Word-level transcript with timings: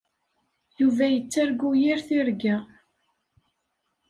Yuba 0.79 1.05
yettargu 1.11 1.69
yir 1.81 1.99
tirga. 2.07 2.57